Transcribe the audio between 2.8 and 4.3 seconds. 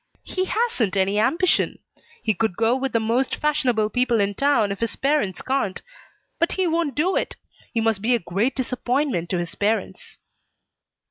the most fashionable people